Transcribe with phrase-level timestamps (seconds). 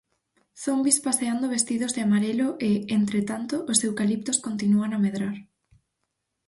[0.61, 5.35] Zombis paseando vestidos de amarelo e ,entre tanto, os eucaliptos continúan a medrar